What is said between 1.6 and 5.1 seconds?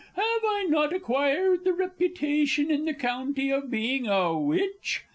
the reputation in the County of being a witch?